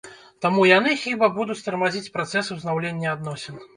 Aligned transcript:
Таму 0.43 0.63
яны, 0.77 0.95
хіба, 1.01 1.29
будуць 1.37 1.59
тармазіць 1.67 2.11
працэс 2.17 2.45
узнаўлення 2.57 3.07
адносін. 3.17 3.65